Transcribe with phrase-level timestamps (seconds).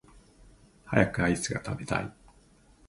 [0.87, 2.11] 早くアイスが食べたい